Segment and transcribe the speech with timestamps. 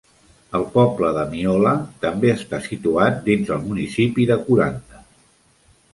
[0.59, 1.73] El poble de Myola
[2.05, 5.05] també està situat dins el municipi de Kuranda.